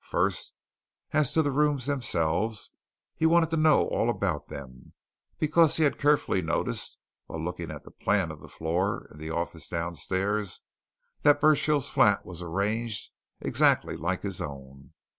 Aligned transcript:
First, 0.03 0.53
as 1.11 1.31
to 1.33 1.43
the 1.43 1.51
rooms 1.51 1.85
themselves 1.85 2.71
he 3.15 3.27
wanted 3.27 3.51
to 3.51 3.57
know 3.57 3.83
all 3.89 4.09
about 4.09 4.47
them, 4.47 4.93
because 5.37 5.77
he 5.77 5.83
had 5.83 5.99
carefully 5.99 6.41
noticed, 6.41 6.97
while 7.27 7.39
looking 7.39 7.69
at 7.69 7.83
the 7.83 7.91
plan 7.91 8.31
of 8.31 8.41
that 8.41 8.49
floor 8.49 9.07
in 9.11 9.19
the 9.19 9.29
office 9.29 9.69
downstairs, 9.69 10.61
that 11.21 11.39
Burchill's 11.39 11.87
flat 11.91 12.25
was 12.25 12.41
arranged 12.41 13.11
exactly 13.43 13.95
like 13.95 14.23
his 14.23 14.41
own. 14.41 14.93